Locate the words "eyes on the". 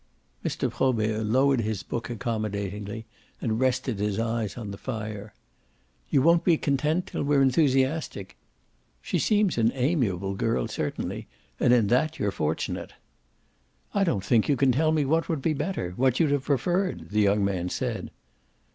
4.17-4.77